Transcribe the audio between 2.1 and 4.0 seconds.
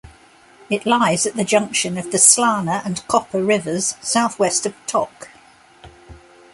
the Slana and Copper rivers,